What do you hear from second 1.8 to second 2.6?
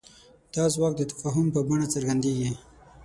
څرګندېږي.